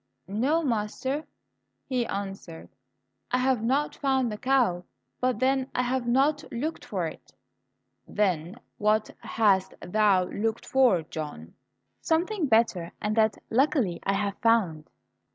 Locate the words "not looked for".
6.07-7.05